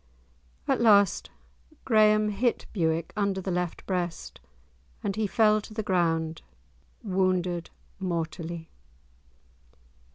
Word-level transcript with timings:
At 0.67 0.81
last 0.81 1.29
Graeme 1.85 2.29
hit 2.29 2.65
Bewick 2.73 3.13
under 3.15 3.39
the 3.39 3.51
left 3.51 3.85
breast, 3.85 4.41
and 5.03 5.15
he 5.15 5.27
fell 5.27 5.61
to 5.61 5.75
the 5.75 5.83
ground 5.83 6.41
wounded 7.03 7.69
mortally. 7.99 8.71